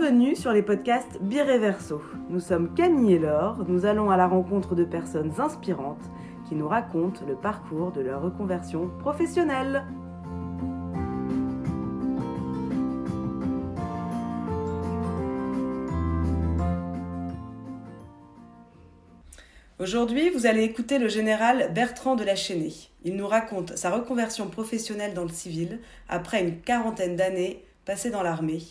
[0.00, 2.00] Bienvenue sur les podcasts Bireverso.
[2.30, 6.02] Nous sommes Camille et Laure, nous allons à la rencontre de personnes inspirantes
[6.48, 9.84] qui nous racontent le parcours de leur reconversion professionnelle.
[19.78, 22.36] Aujourd'hui, vous allez écouter le général Bertrand de la.
[23.04, 28.22] Il nous raconte sa reconversion professionnelle dans le civil après une quarantaine d'années passées dans
[28.22, 28.62] l'armée,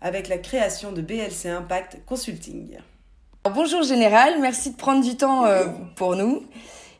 [0.00, 2.78] avec la création de BLC Impact Consulting.
[3.54, 5.64] Bonjour général, merci de prendre du temps euh,
[5.96, 6.42] pour nous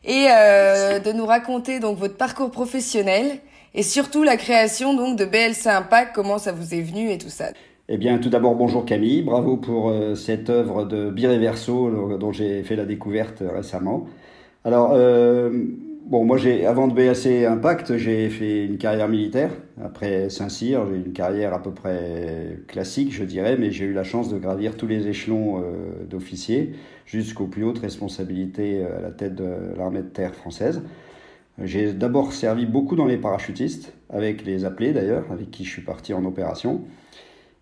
[0.03, 3.39] et euh, de nous raconter donc votre parcours professionnel
[3.73, 7.29] et surtout la création donc de BLC Impact, comment ça vous est venu et tout
[7.29, 7.47] ça.
[7.87, 9.21] Eh bien, tout d'abord, bonjour Camille.
[9.21, 14.07] Bravo pour euh, cette œuvre de Bireverso dont j'ai fait la découverte récemment.
[14.63, 15.51] Alors, euh,
[16.05, 19.51] bon, moi, j'ai, avant de BAC Impact, j'ai fait une carrière militaire.
[19.83, 24.03] Après Saint-Cyr, j'ai une carrière à peu près classique, je dirais, mais j'ai eu la
[24.03, 25.63] chance de gravir tous les échelons
[26.09, 26.73] d'officier
[27.05, 30.81] jusqu'aux plus hautes responsabilités à la tête de l'armée de terre française.
[31.63, 35.81] J'ai d'abord servi beaucoup dans les parachutistes, avec les appelés d'ailleurs, avec qui je suis
[35.81, 36.81] parti en opération.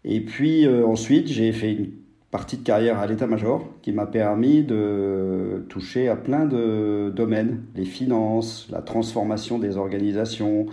[0.03, 1.91] Et puis euh, ensuite, j'ai fait une
[2.33, 7.85] partie de carrière à l'état-major qui m'a permis de toucher à plein de domaines, les
[7.85, 10.65] finances, la transformation des organisations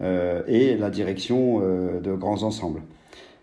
[0.00, 2.80] euh, et la direction euh, de grands ensembles.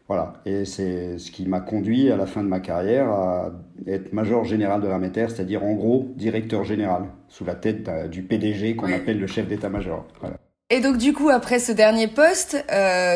[0.07, 3.51] Voilà, et c'est ce qui m'a conduit à la fin de ma carrière à
[3.85, 8.23] être major général de l'armée terre, c'est-à-dire en gros directeur général, sous la tête du
[8.23, 10.07] PDG qu'on appelle le chef d'état-major.
[10.21, 10.37] Voilà.
[10.71, 12.57] Et donc du coup, après ce dernier poste,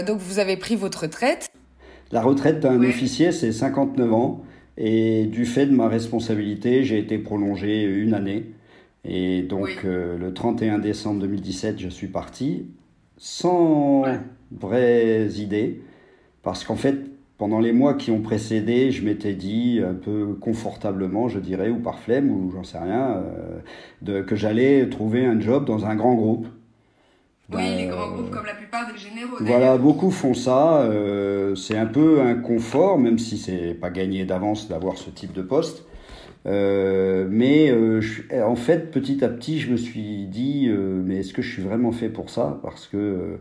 [0.05, 1.49] donc vous avez pris votre retraite.
[2.13, 4.43] La retraite d'un officier, c'est 59 ans.
[4.77, 8.51] Et du fait de ma responsabilité, j'ai été prolongé une année.
[9.03, 12.67] Et donc, euh, le 31 décembre 2017, je suis parti
[13.17, 14.03] sans
[14.51, 15.81] vraies idées.
[16.43, 16.97] Parce qu'en fait,
[17.39, 21.79] pendant les mois qui ont précédé, je m'étais dit un peu confortablement, je dirais, ou
[21.79, 23.59] par flemme, ou j'en sais rien, euh,
[24.03, 26.45] de, que j'allais trouver un job dans un grand groupe.
[27.55, 29.37] Oui, les grands groupes comme la plupart des généraux.
[29.39, 30.81] Voilà, beaucoup font ça.
[30.81, 35.33] Euh, c'est un peu un confort, même si c'est pas gagné d'avance d'avoir ce type
[35.33, 35.85] de poste.
[36.45, 38.01] Euh, mais euh,
[38.45, 41.91] en fait, petit à petit, je me suis dit, mais est-ce que je suis vraiment
[41.91, 42.59] fait pour ça?
[42.63, 43.39] Parce que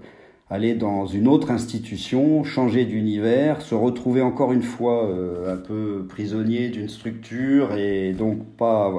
[0.50, 5.09] aller dans une autre institution, changer d'univers, se retrouver encore une fois
[5.49, 8.93] un peu prisonnier d'une structure et donc pas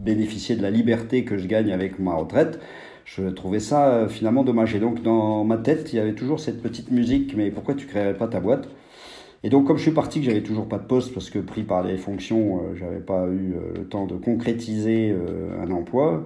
[0.00, 2.58] bénéficier de la liberté que je gagne avec ma retraite,
[3.16, 4.74] je trouvais ça euh, finalement dommage.
[4.74, 7.86] Et donc dans ma tête, il y avait toujours cette petite musique, mais pourquoi tu
[7.86, 8.68] créerais pas ta boîte?
[9.42, 11.62] Et donc comme je suis parti, que j'avais toujours pas de poste parce que pris
[11.62, 15.14] par les fonctions, euh, j'avais pas eu euh, le temps de concrétiser
[15.60, 16.24] un emploi.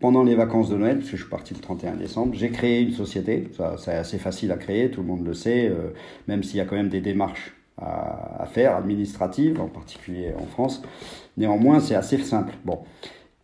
[0.00, 2.80] Pendant les vacances de Noël, parce que je suis parti le 31 décembre, j'ai créé
[2.80, 3.50] une société.
[3.54, 5.70] Ça, c'est assez facile à créer, tout le monde le sait,
[6.26, 10.46] même s'il y a quand même des démarches à, à, faire, administratives, en particulier en
[10.46, 10.80] France.
[11.36, 12.54] Néanmoins, c'est assez simple.
[12.64, 12.78] Bon.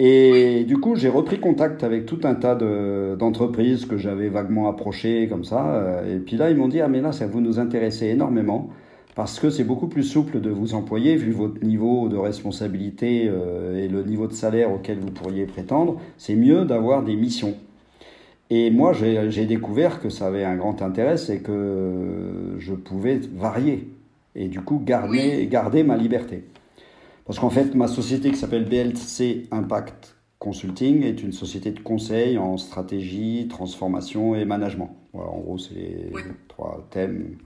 [0.02, 5.28] Et du coup, j'ai repris contact avec tout un tas d'entreprises que j'avais vaguement approchées
[5.28, 6.02] comme ça.
[6.10, 8.70] Et puis là, ils m'ont dit, ah mais là, ça vous nous intéressez énormément
[9.14, 13.76] parce que c'est beaucoup plus souple de vous employer vu votre niveau de responsabilité euh,
[13.76, 16.00] et le niveau de salaire auquel vous pourriez prétendre.
[16.16, 17.54] C'est mieux d'avoir des missions.
[18.48, 23.90] Et moi, j'ai découvert que ça avait un grand intérêt, c'est que je pouvais varier
[24.34, 26.42] et du coup garder, garder ma liberté.
[27.30, 32.36] Parce qu'en fait, ma société qui s'appelle BLC Impact Consulting est une société de conseil
[32.38, 34.96] en stratégie, transformation et management.
[35.12, 36.12] Voilà, en gros, c'est les
[36.48, 37.36] trois thèmes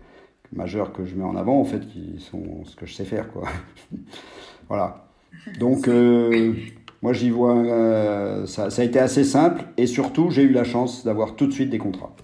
[0.55, 3.31] majeurs que je mets en avant, en fait, qui sont ce que je sais faire,
[3.31, 3.47] quoi.
[4.71, 5.05] voilà.
[5.61, 6.55] Donc, euh,
[7.03, 10.65] moi, j'y vois, euh, ça, ça a été assez simple et surtout, j'ai eu la
[10.65, 12.17] chance d'avoir tout de suite des contrats.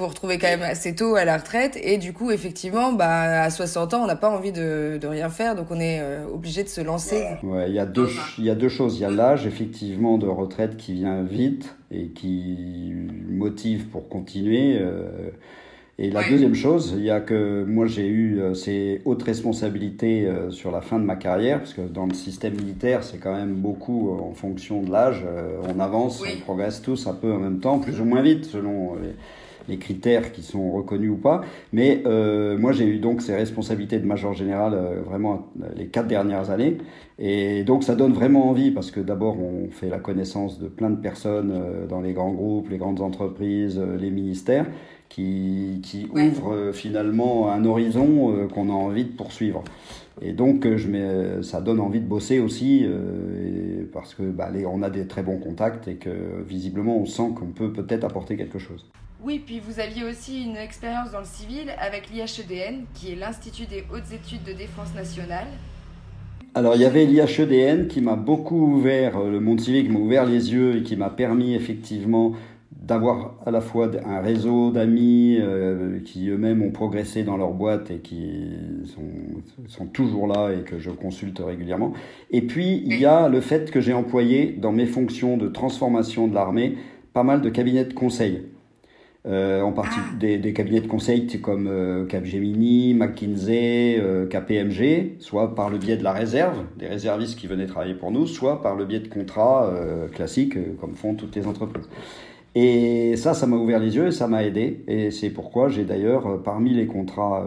[0.00, 3.50] Vous retrouvez quand même assez tôt à la retraite et du coup, effectivement, bah, à
[3.50, 6.64] 60 ans, on n'a pas envie de, de, rien faire, donc on est euh, obligé
[6.64, 7.22] de se lancer.
[7.42, 8.08] Ouais, il y a deux,
[8.38, 8.96] il y a deux choses.
[8.96, 12.94] Il y a l'âge, effectivement, de retraite qui vient vite et qui
[13.28, 14.78] motive pour continuer.
[14.80, 15.28] Euh,
[15.98, 20.26] et la deuxième chose, il y a que moi j'ai eu euh, ces hautes responsabilités
[20.48, 23.52] sur la fin de ma carrière, parce que dans le système militaire, c'est quand même
[23.52, 25.26] beaucoup en fonction de l'âge.
[25.68, 28.94] on avance, on progresse tous un peu en même temps, plus ou moins vite selon
[28.94, 29.10] les
[29.68, 31.42] les critères qui sont reconnus ou pas.
[31.72, 35.86] Mais euh, moi, j'ai eu donc ces responsabilités de major général euh, vraiment euh, les
[35.86, 36.78] quatre dernières années.
[37.18, 40.90] Et donc, ça donne vraiment envie parce que d'abord, on fait la connaissance de plein
[40.90, 41.52] de personnes
[41.88, 44.64] dans les grands groupes, les grandes entreprises, les ministères
[45.10, 49.62] qui, qui ouvrent finalement un horizon qu'on a envie de poursuivre.
[50.22, 52.86] Et donc, je mets, ça donne envie de bosser aussi,
[53.92, 57.34] parce que bah, les, on a des très bons contacts et que visiblement, on sent
[57.38, 58.86] qu'on peut peut-être apporter quelque chose.
[59.22, 63.66] Oui, puis vous aviez aussi une expérience dans le civil avec l'IHEDN, qui est l'Institut
[63.66, 65.46] des hautes études de défense nationale.
[66.54, 70.00] Alors il y avait l'IHEDN qui m'a beaucoup ouvert, euh, le monde civil qui m'a
[70.00, 72.32] ouvert les yeux et qui m'a permis effectivement
[72.72, 77.90] d'avoir à la fois un réseau d'amis euh, qui eux-mêmes ont progressé dans leur boîte
[77.90, 78.48] et qui
[79.68, 81.92] sont, toujours là et que je consulte régulièrement.
[82.30, 86.26] Et puis, il y a le fait que j'ai employé dans mes fonctions de transformation
[86.26, 86.78] de l'armée
[87.12, 88.42] pas mal de cabinets de conseil.
[89.26, 90.16] Euh, en partie ah.
[90.18, 95.98] des, des, cabinets de conseil comme euh, Capgemini, McKinsey, euh, KPMG, soit par le biais
[95.98, 99.08] de la réserve, des réservistes qui venaient travailler pour nous, soit par le biais de
[99.08, 99.70] contrats
[100.14, 101.88] classiques, comme font toutes les entreprises.
[102.54, 104.82] Et ça, ça m'a ouvert les yeux et ça m'a aidé.
[104.88, 107.44] Et c'est pourquoi j'ai d'ailleurs, parmi les contrats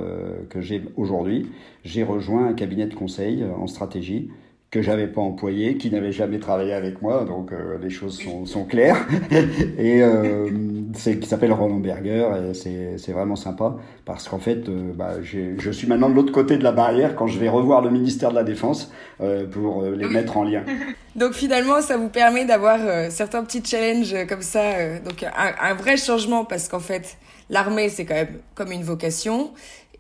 [0.50, 1.48] que j'ai aujourd'hui,
[1.84, 4.30] j'ai rejoint un cabinet de conseil en stratégie
[4.70, 8.66] que j'avais pas employé, qui n'avait jamais travaillé avec moi, donc les choses sont, sont
[8.66, 9.06] claires.
[9.78, 10.50] et euh,
[10.94, 13.76] qui s'appelle Roland Berger, et c'est vraiment sympa
[14.06, 17.40] parce qu'en fait, bah, je suis maintenant de l'autre côté de la barrière quand je
[17.40, 18.92] vais revoir le ministère de la Défense
[19.22, 20.64] euh, pour les mettre en lien.
[21.16, 25.54] Donc finalement, ça vous permet d'avoir euh, certains petits challenges comme ça, euh, donc un,
[25.62, 27.18] un, vrai changement parce qu'en fait,
[27.52, 29.52] l'armée c'est quand même comme une vocation.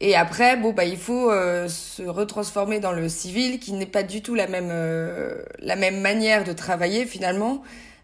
[0.01, 4.01] Et après, bon bah il faut euh, se retransformer dans le civil, qui n'est pas
[4.01, 4.73] du tout la même
[5.59, 7.61] la même manière de travailler finalement.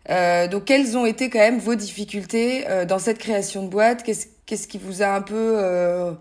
[0.07, 4.03] Donc quelles ont été quand même vos difficultés dans cette création de boîte?
[4.03, 6.15] Qu'est-ce qui vous a un peu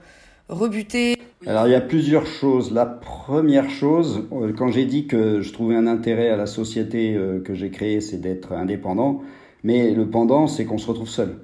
[0.49, 1.17] rebuté?
[1.47, 2.73] Alors il y a plusieurs choses.
[2.73, 7.15] La première chose, euh, quand j'ai dit que je trouvais un intérêt à la société
[7.15, 9.23] euh, que j'ai créée, c'est d'être indépendant.
[9.63, 11.37] Mais le pendant, c'est qu'on se retrouve seul.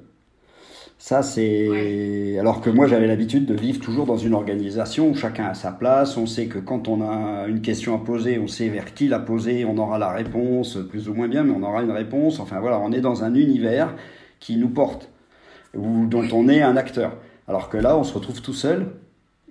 [1.06, 2.38] Ça, c'est.
[2.40, 5.70] Alors que moi, j'avais l'habitude de vivre toujours dans une organisation où chacun a sa
[5.70, 6.16] place.
[6.16, 9.18] On sait que quand on a une question à poser, on sait vers qui la
[9.18, 12.40] poser, on aura la réponse, plus ou moins bien, mais on aura une réponse.
[12.40, 13.94] Enfin voilà, on est dans un univers
[14.40, 15.10] qui nous porte,
[15.76, 17.18] ou dont on est un acteur.
[17.48, 18.86] Alors que là, on se retrouve tout seul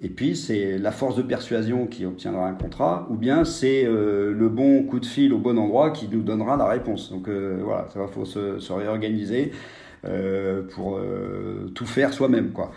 [0.01, 4.33] et puis, c'est la force de persuasion qui obtiendra un contrat, ou bien c'est euh,
[4.33, 7.09] le bon coup de fil au bon endroit qui nous donnera la réponse.
[7.09, 9.53] Donc euh, voilà, ça va, faut se, se réorganiser
[10.73, 10.99] pour
[11.75, 12.71] tout faire soi-même, quoi.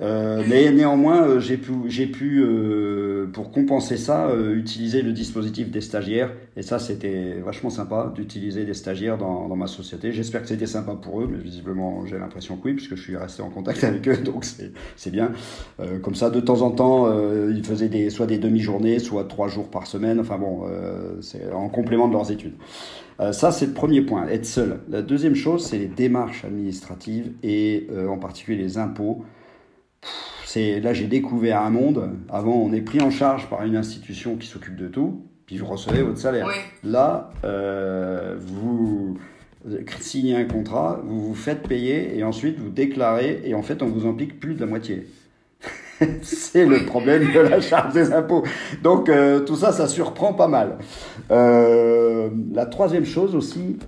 [0.00, 5.70] Euh, mais néanmoins, euh, j'ai pu, j'ai pu euh, pour compenser ça, utiliser le dispositif
[5.70, 6.32] des stagiaires.
[6.56, 10.12] Et ça, c'était vachement sympa d'utiliser des stagiaires dans, dans ma société.
[10.12, 13.16] J'espère que c'était sympa pour eux, mais visiblement, j'ai l'impression que oui, puisque je suis
[13.16, 15.32] resté en contact avec eux, donc c'est bien.
[16.02, 17.08] comme ça, de temps en temps,
[17.48, 20.20] ils faisaient des, soit des demi-journées, soit trois jours par semaine.
[20.20, 20.64] Enfin bon,
[21.20, 22.54] c'est en complément de leurs études.
[23.32, 24.80] ça, c'est le premier point, être seul.
[24.88, 29.24] La deuxième chose, c'est les démarches administratives et en particulier les impôts
[30.54, 32.10] c'est là j'ai découvert un monde.
[32.28, 35.66] Avant, on est pris en charge par une institution qui s'occupe de tout, puis vous
[35.66, 36.48] recevez votre salaire.
[36.84, 39.18] Là, euh, vous
[39.98, 43.86] signez un contrat, vous vous faites payer et ensuite vous déclarez et en fait on
[43.86, 45.08] vous en pique plus de la moitié.
[46.22, 48.44] c'est le problème de la charge des impôts.
[48.82, 50.78] Donc euh, tout ça, ça surprend pas mal.
[51.30, 53.78] Euh, la troisième chose aussi,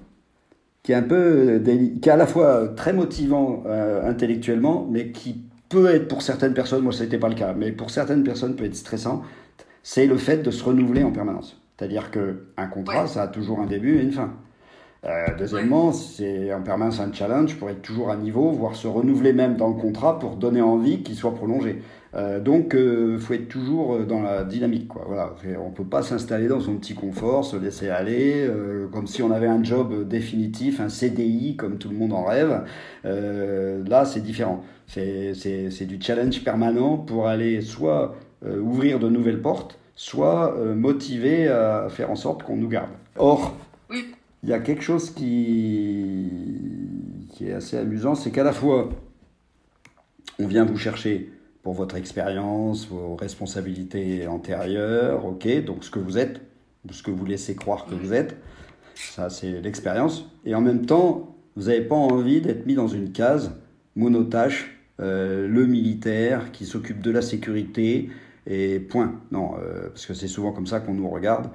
[0.83, 3.65] qui est un peu, qui est à la fois très motivant
[4.05, 7.73] intellectuellement, mais qui peut être pour certaines personnes, moi ça n'était pas le cas, mais
[7.73, 9.23] pour certaines personnes peut être stressant,
[9.83, 11.61] c'est le fait de se renouveler en permanence.
[11.77, 14.33] C'est-à-dire qu'un contrat, ça a toujours un début et une fin.
[15.05, 19.33] Euh, deuxièmement, c'est en permanence un challenge pour être toujours à niveau, voire se renouveler
[19.33, 21.83] même dans le contrat pour donner envie qu'il soit prolongé.
[22.15, 24.89] Euh, donc, il euh, faut être toujours dans la dynamique.
[24.89, 25.05] Quoi.
[25.07, 25.35] Voilà.
[25.61, 28.49] On ne peut pas s'installer dans son petit confort, se laisser aller,
[28.93, 32.63] comme si on avait un job définitif, un CDI, comme tout le monde en rêve.
[33.05, 34.65] là, c'est différent.
[34.87, 42.11] C'est du challenge permanent pour aller soit ouvrir de nouvelles portes, soit motiver à faire
[42.11, 42.91] en sorte qu'on nous garde.
[43.17, 43.57] Or,
[43.91, 44.07] oui
[44.47, 46.31] il y a quelque chose qui,
[47.33, 48.91] qui est assez amusant, c'est qu'à la fois,
[50.39, 51.33] on vient vous chercher
[51.67, 56.41] pour votre expérience, vos responsabilités antérieures, ok, donc ce que vous êtes,
[56.89, 58.37] ce que vous laissez croire que vous êtes,
[58.95, 63.11] ça c'est l'expérience, et en même temps, vous n'avez pas envie d'être mis dans une
[63.11, 63.51] case
[63.97, 68.11] monotache, euh, le militaire qui s'occupe de la sécurité,
[68.47, 69.21] et point.
[69.33, 71.49] Non, euh, parce que c'est souvent comme ça qu'on nous regarde.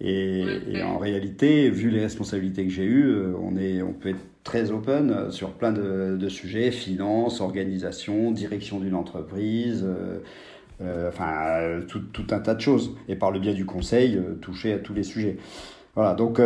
[0.00, 4.24] Et, en réalité, vu les responsabilités que j'ai eues, euh, on, est, on peut être
[4.44, 11.80] très open euh, sur plein de, de sujets, finance, organisation, direction d'une entreprise, euh, enfin
[11.88, 12.96] tout, tout, un tas de choses.
[13.08, 15.36] Et par le biais du conseil, toucher à tous les sujets.
[15.96, 16.40] Voilà, donc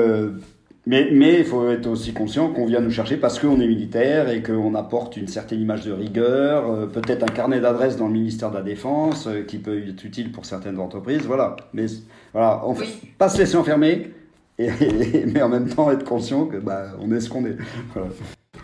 [0.84, 4.28] mais, mais il faut être aussi conscient qu'on vient nous chercher parce qu'on est militaire
[4.28, 8.12] et qu'on apporte une certaine image de rigueur, euh, peut-être un carnet d'adresses dans le
[8.12, 11.54] ministère de la Défense euh, qui peut être utile pour certaines entreprises, voilà.
[11.72, 11.86] Mais
[12.32, 12.74] voilà, on
[13.16, 14.10] pas se laisser enfermer,
[14.58, 14.70] et,
[15.32, 17.56] mais en même temps être conscient que bah, on est ce qu'on est.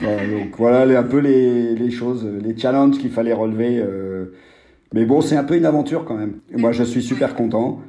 [0.01, 3.81] donc voilà un peu les, les, choses, les challenges qu'il fallait relever.
[4.93, 6.41] mais bon, c'est un peu une aventure quand même.
[6.57, 7.81] Moi, je suis super content.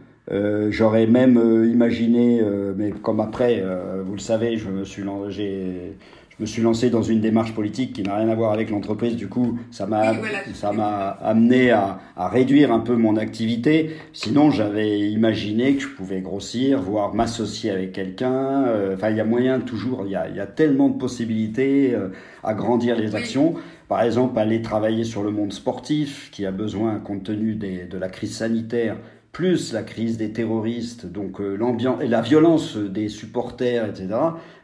[0.69, 1.37] J'aurais même
[1.71, 2.41] imaginé,
[2.77, 3.63] mais comme après,
[4.05, 5.95] vous le savez, je me suis j'ai
[6.39, 9.15] me suis lancé dans une démarche politique qui n'a rien à voir avec l'entreprise.
[9.15, 10.13] Du coup, ça m'a
[10.53, 13.91] ça m'a amené à, à, réduire un peu mon activité.
[14.13, 18.63] Sinon, j'avais imaginé que je pouvais grossir, voire m'associer avec quelqu'un.
[18.67, 20.03] Euh, enfin, il y a moyen toujours.
[20.05, 22.09] Il y a, il y a tellement de possibilités euh,
[22.43, 23.55] à grandir les actions.
[23.89, 27.97] Par exemple, aller travailler sur le monde sportif, qui a besoin, compte tenu des, de
[27.97, 28.97] la crise sanitaire,
[29.39, 34.09] plus la crise des terroristes, donc euh, l'ambiance et la violence des supporters, etc.,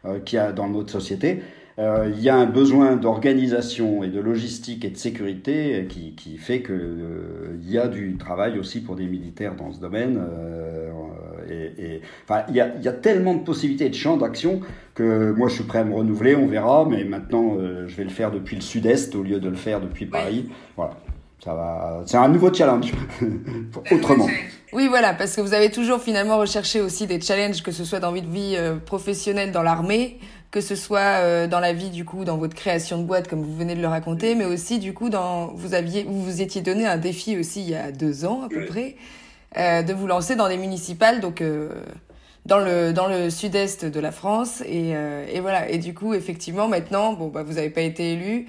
[0.04, 1.40] euh, qu'il y a dans notre société,
[1.80, 6.38] euh, il y a un besoin d'organisation et de logistique et de sécurité qui, qui
[6.38, 10.22] fait qu'il euh, y a du travail aussi pour des militaires dans ce domaine.
[11.50, 14.18] Et, et, enfin, il y, a, il y a tellement de possibilités et de champs
[14.18, 14.60] d'action
[14.94, 18.10] que moi je suis prêt à me renouveler, on verra, mais maintenant je vais le
[18.10, 20.50] faire depuis le sud-est au lieu de le faire depuis Paris.
[20.76, 20.98] Voilà.
[21.44, 22.92] Ça va, c'est un nouveau challenge,
[23.92, 24.28] autrement.
[24.76, 28.02] Oui, voilà, parce que vous avez toujours finalement recherché aussi des challenges, que ce soit
[28.02, 30.20] dans votre vie professionnelle dans l'armée,
[30.52, 33.42] que ce soit euh, dans la vie du coup dans votre création de boîte comme
[33.42, 36.62] vous venez de le raconter, mais aussi du coup dans vous aviez vous vous étiez
[36.62, 38.98] donné un défi aussi il y a deux ans à peu près
[39.58, 41.70] euh, de vous lancer dans des municipales donc euh,
[42.46, 45.70] dans le dans le sud-est de la France et, et voilà.
[45.70, 48.48] Et du coup effectivement maintenant bon bah vous avez pas été élu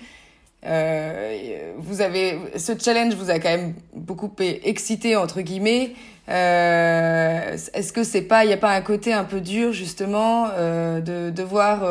[0.63, 5.95] vous avez ce challenge vous a quand même beaucoup excité entre guillemets.
[6.29, 10.49] Euh, Est-ce que c'est pas, il n'y a pas un côté un peu dur justement
[10.53, 11.85] euh, de devoir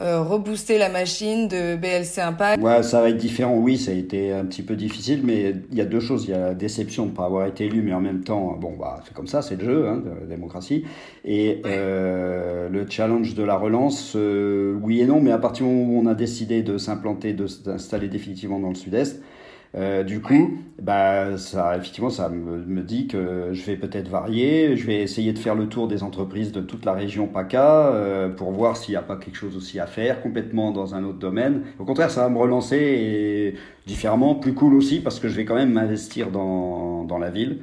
[0.00, 3.56] euh, rebooster la machine de BLC Impact Ouais, ça va être différent.
[3.56, 6.24] Oui, ça a été un petit peu difficile, mais il y a deux choses.
[6.24, 8.58] Il y a la déception de ne pas avoir été élu, mais en même temps,
[8.60, 10.84] bon, bah, c'est comme ça, c'est le jeu hein, de la démocratie.
[11.24, 15.72] Et euh, le challenge de la relance, euh, oui et non, mais à partir du
[15.72, 19.22] moment où on a décidé de s'implanter, de s'installer définitivement dans le Sud-Est,
[19.76, 24.76] euh, du coup, bah, ça, effectivement, ça me, me, dit que je vais peut-être varier.
[24.76, 28.28] Je vais essayer de faire le tour des entreprises de toute la région PACA euh,
[28.28, 31.18] pour voir s'il n'y a pas quelque chose aussi à faire complètement dans un autre
[31.18, 31.62] domaine.
[31.80, 33.54] Au contraire, ça va me relancer et
[33.86, 37.58] différemment, plus cool aussi parce que je vais quand même m'investir dans, dans la ville.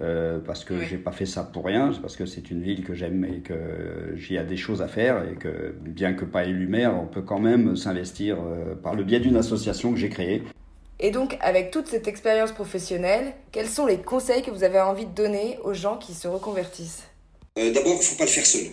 [0.00, 2.84] Euh, parce que j'ai pas fait ça pour rien, c'est parce que c'est une ville
[2.84, 6.44] que j'aime et que j'y a des choses à faire et que bien que pas
[6.44, 10.08] élu maire, on peut quand même s'investir euh, par le biais d'une association que j'ai
[10.08, 10.42] créée.
[11.02, 15.06] Et donc, avec toute cette expérience professionnelle, quels sont les conseils que vous avez envie
[15.06, 17.04] de donner aux gens qui se reconvertissent?
[17.58, 18.66] Euh, D'abord, il ne faut pas le faire seul.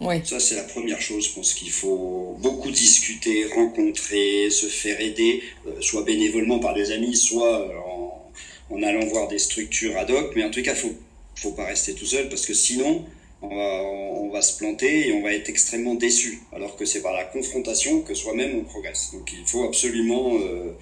[0.00, 0.16] Oui.
[0.24, 1.26] Ça, c'est la première chose.
[1.26, 6.92] Je pense qu'il faut beaucoup discuter, rencontrer, se faire aider, euh, soit bénévolement par des
[6.92, 8.30] amis, soit euh, en,
[8.70, 10.32] en, allant voir des structures ad hoc.
[10.36, 10.94] Mais en tout cas, il ne faut,
[11.34, 13.04] faut pas rester tout seul parce que sinon,
[13.42, 16.42] on va, on va se planter et on va être extrêmement déçu.
[16.52, 19.10] Alors que c'est par la confrontation que soi-même on progresse.
[19.14, 20.72] Donc, il faut absolument euh,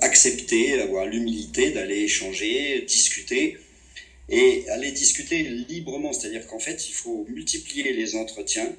[0.00, 3.56] accepter, avoir l'humilité d'aller échanger, discuter
[4.28, 6.12] et aller discuter librement.
[6.12, 8.70] C'est-à-dire qu'en fait, il faut multiplier les entretiens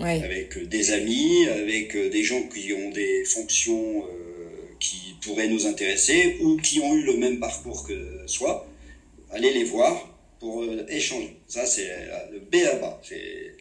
[0.00, 6.36] avec des amis, avec des gens qui ont des fonctions euh, qui pourraient nous intéresser
[6.40, 8.66] ou qui ont eu le même parcours que soi.
[9.30, 10.10] Aller les voir
[10.40, 11.36] pour euh, échanger.
[11.48, 11.88] Ça, c'est
[12.32, 13.00] le B à bas.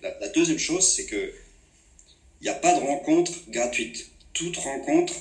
[0.01, 1.33] La, la deuxième chose, c'est que
[2.41, 4.09] il n'y a pas de rencontre gratuite.
[4.33, 5.13] Toute rencontre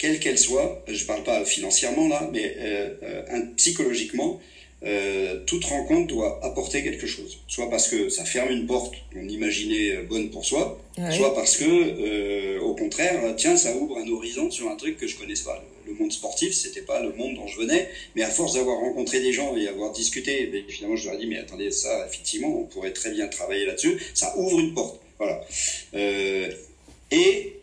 [0.00, 4.40] quelle qu'elle soit, je ne parle pas financièrement là, mais euh, euh, psychologiquement,
[4.82, 7.38] euh, toute rencontre doit apporter quelque chose.
[7.48, 10.80] Soit parce que ça ferme une porte qu'on imaginait bonne pour soi,
[11.10, 15.18] soit parce que, au contraire, tiens, ça ouvre un horizon sur un truc que je
[15.18, 15.62] connaissais pas.
[15.86, 19.20] Le, monde sportif, c'était pas le monde dont je venais, mais à force d'avoir rencontré
[19.20, 22.60] des gens et avoir discuté, ben, finalement, je leur ai dit, mais attendez, ça, effectivement,
[22.60, 24.00] on pourrait très bien travailler là-dessus.
[24.14, 24.98] Ça ouvre une porte.
[25.18, 25.44] Voilà.
[25.92, 27.59] et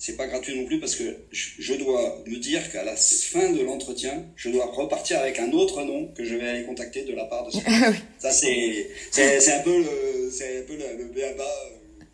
[0.00, 3.60] c'est pas gratuit non plus parce que je dois me dire qu'à la fin de
[3.60, 7.26] l'entretien, je dois repartir avec un autre nom que je vais aller contacter de la
[7.26, 11.22] part de ce ah Ça, c'est, c'est, un peu le, c'est un peu le, le
[11.22, 11.44] euh,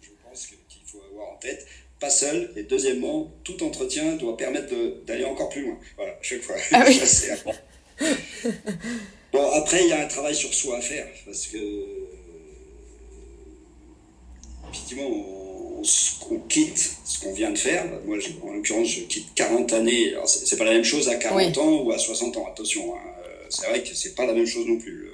[0.03, 1.65] je pense, qu'il faut avoir en tête.
[2.01, 2.53] Pas seul.
[2.57, 4.75] Et deuxièmement, tout entretien doit permettre
[5.07, 5.79] d'aller encore plus loin.
[5.97, 6.57] Voilà, chaque fois.
[6.73, 6.85] Ah
[9.33, 11.59] bon, après, il y a un travail sur soi à faire parce que,
[14.73, 15.46] effectivement, on,
[16.49, 17.85] quitte ce qu'on vient de faire.
[18.05, 20.11] Moi, en l'occurrence, je quitte 40 années.
[20.13, 22.47] Alors, c'est pas la même chose à 40 ans ou à 60 ans.
[22.47, 22.99] Attention, hein.
[23.25, 25.09] euh, c'est vrai que c'est pas la même chose non plus.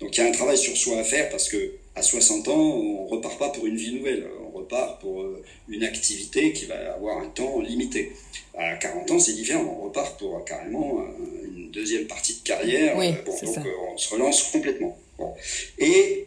[0.00, 2.60] Donc, il y a un travail sur soi à faire parce que à 60 ans,
[2.60, 4.28] on repart pas pour une vie nouvelle.
[4.46, 8.12] On repart pour euh, une activité qui va avoir un temps limité.
[8.58, 9.78] À 40 ans, c'est différent.
[9.80, 12.96] On repart pour carrément euh, une deuxième partie de carrière.
[12.96, 13.42] donc,
[13.92, 14.98] on se relance complètement.
[15.78, 16.26] Et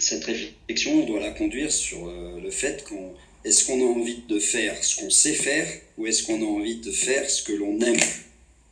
[0.00, 4.22] cette réflexion, on doit la conduire sur euh, le fait qu'on est-ce qu'on a envie
[4.28, 5.66] de faire ce qu'on sait faire
[5.98, 8.00] ou est-ce qu'on a envie de faire ce que l'on aime?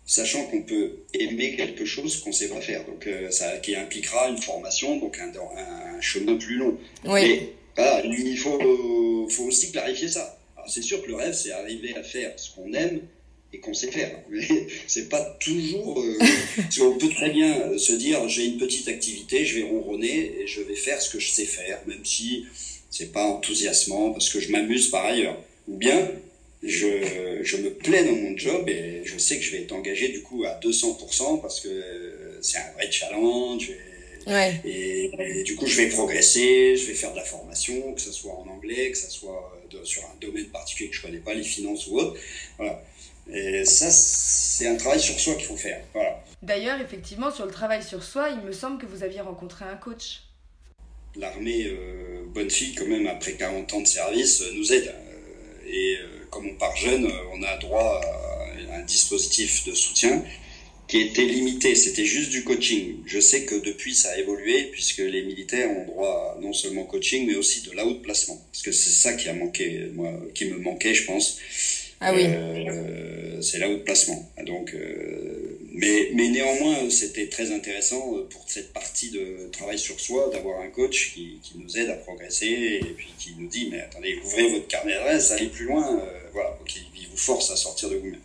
[0.06, 3.76] Sachant qu'on peut aimer quelque chose qu'on ne sait pas faire, donc euh, ça qui
[3.76, 5.32] impliquera une formation, donc un,
[5.96, 6.76] un chemin plus long.
[7.04, 7.50] Oui.
[7.78, 10.38] Mais il faut, faut aussi clarifier ça.
[10.68, 13.00] C'est sûr que le rêve, c'est arriver à faire ce qu'on aime
[13.52, 14.18] et qu'on sait faire.
[14.86, 16.00] C'est pas toujours.
[16.00, 16.18] Euh,
[16.80, 20.46] on peut très bien euh, se dire j'ai une petite activité, je vais ronronner et
[20.46, 22.46] je vais faire ce que je sais faire, même si
[22.90, 25.38] c'est pas enthousiasmant parce que je m'amuse par ailleurs.
[25.68, 26.10] Ou bien
[26.62, 30.08] je, je me plais dans mon job et je sais que je vais être engagé
[30.08, 31.68] du coup à 200% parce que
[32.40, 33.70] c'est un vrai challenge.
[34.64, 38.12] Et, et, du coup, je vais progresser, je vais faire de la formation, que ce
[38.12, 39.52] soit en anglais, que ce soit
[39.84, 42.16] sur un domaine particulier que je connais pas, les finances ou autre.
[42.56, 42.82] Voilà.
[43.30, 45.82] Et ça, c'est un travail sur soi qu'il faut faire.
[45.94, 46.22] Voilà.
[46.42, 49.76] D'ailleurs, effectivement, sur le travail sur soi, il me semble que vous aviez rencontré un
[49.76, 50.22] coach.
[51.14, 54.88] L'armée, euh, bonne fille, quand même, après 40 ans de service, euh, nous aide.
[54.88, 55.96] Euh, et
[56.30, 58.00] comme on part jeune, on a droit
[58.70, 60.24] à un dispositif de soutien
[60.88, 61.74] qui était limité.
[61.74, 62.96] C'était juste du coaching.
[63.06, 66.84] Je sais que depuis, ça a évolué, puisque les militaires ont droit à non seulement
[66.84, 68.42] coaching, mais aussi de l'out-placement.
[68.50, 71.38] Parce que c'est ça qui a manqué, moi, qui me manquait, je pense.
[72.02, 72.24] Ah oui.
[72.26, 74.30] Euh, c'est là où placement.
[74.44, 79.98] Donc, euh, mais, mais néanmoins, c'était très intéressant euh, pour cette partie de travail sur
[79.98, 83.68] soi d'avoir un coach qui, qui, nous aide à progresser et puis qui nous dit
[83.70, 86.80] mais attendez, ouvrez votre carnet d'adresse, allez plus loin, euh, voilà, qui,
[87.10, 88.20] vous force à sortir de vous-même.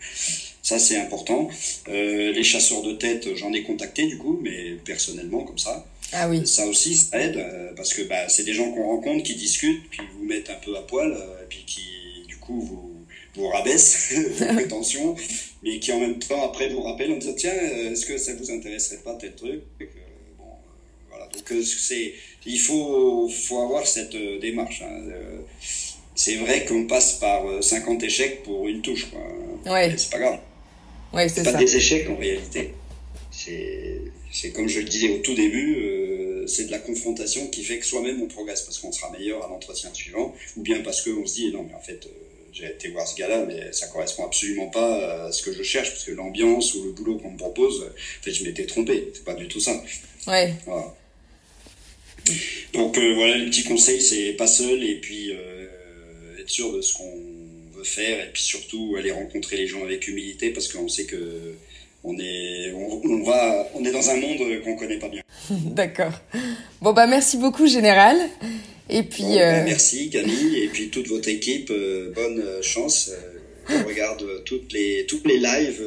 [0.62, 1.50] Ça, c'est important.
[1.89, 5.86] Euh, les chasseurs de tête, j'en ai contacté du coup, mais personnellement comme ça.
[6.13, 6.46] Ah oui.
[6.46, 7.43] Ça aussi, ça aide
[7.75, 10.75] parce que bah, c'est des gens qu'on rencontre, qui discutent, puis vous mettent un peu
[10.77, 11.81] à poil, et puis qui,
[12.27, 12.97] du coup, vous
[13.38, 15.15] vous rabaisse vos prétentions,
[15.63, 18.34] mais qui en même temps après vous rappelle en disant tiens, euh, est-ce que ça
[18.34, 20.46] vous intéresserait pas tel truc bon, euh,
[21.10, 21.27] voilà.
[21.27, 22.13] Donc euh, c'est,
[22.46, 24.82] il faut, faut avoir cette démarche.
[24.82, 25.01] Hein.
[26.15, 29.08] C'est vrai qu'on passe par 50 échecs pour une touche.
[29.12, 29.72] Quoi.
[29.72, 29.94] Ouais.
[29.96, 30.40] C'est pas grave.
[31.14, 32.74] Ouais, c'est pas des échecs en réalité.
[33.31, 37.77] C'est, c'est comme je le disais au tout début, c'est de la confrontation qui fait
[37.77, 41.25] que soi-même on progresse parce qu'on sera meilleur à l'entretien suivant, ou bien parce qu'on
[41.27, 42.07] se dit non mais en fait
[42.53, 45.92] j'ai été voir ce gars-là, mais ça correspond absolument pas à ce que je cherche,
[45.92, 49.12] parce que l'ambiance ou le boulot qu'on me propose, en fait, je m'étais trompé.
[49.14, 49.81] C'est pas du tout ça.
[50.27, 50.53] Ouais.
[50.66, 50.94] Voilà.
[52.74, 55.68] Donc euh, voilà, les petits conseils, c'est pas seul, et puis euh,
[56.40, 57.14] être sûr de ce qu'on
[57.74, 61.55] veut faire, et puis surtout aller rencontrer les gens avec humilité, parce qu'on sait que
[62.03, 65.22] on est, on, va, on est dans un monde qu'on connaît pas bien.
[65.50, 66.14] D'accord.
[66.81, 68.18] Bon bah merci beaucoup, général.
[68.89, 69.23] Et puis.
[69.23, 71.69] Ben, euh, merci Camille et puis toute votre équipe.
[71.71, 73.11] Euh, bonne euh, chance.
[73.69, 75.83] on regarde toutes les toutes les lives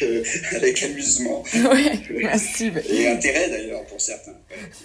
[0.52, 1.42] avec amusement.
[1.54, 2.70] Oui, merci.
[2.90, 4.36] Et intérêt d'ailleurs pour certains.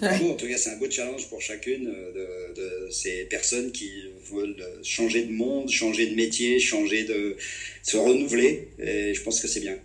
[0.02, 3.90] en tout cas, c'est un beau challenge pour chacune de, de, ces personnes qui
[4.32, 7.36] veulent changer de monde, changer de métier, changer de
[7.82, 8.68] se renouveler.
[8.78, 9.76] Et je pense que c'est bien.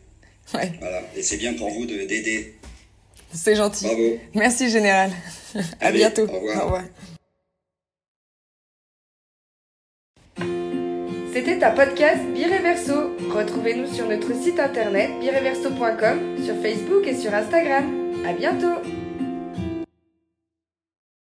[0.53, 0.71] Ouais.
[0.79, 1.01] Voilà.
[1.17, 2.53] Et c'est bien pour vous d'aider.
[3.33, 3.85] C'est gentil.
[3.85, 4.19] Bravo.
[4.33, 5.11] Merci Général.
[5.81, 6.23] à bientôt.
[6.23, 6.57] Au revoir.
[6.57, 6.83] Au revoir.
[11.35, 13.11] C'était un podcast Bireverso.
[13.29, 17.83] Retrouvez-nous sur notre site internet bireverso.com, sur Facebook et sur Instagram.
[18.25, 18.79] À bientôt!